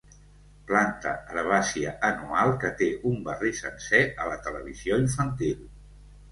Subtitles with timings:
[0.69, 5.65] Planta herbàcia anual que té un barri sencer a la televisió infantil.